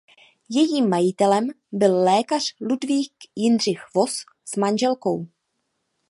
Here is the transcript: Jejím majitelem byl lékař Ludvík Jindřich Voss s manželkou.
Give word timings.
Jejím 0.49 0.89
majitelem 0.89 1.47
byl 1.71 1.97
lékař 2.03 2.53
Ludvík 2.61 3.13
Jindřich 3.35 3.81
Voss 3.95 4.25
s 4.45 4.55
manželkou. 4.57 5.27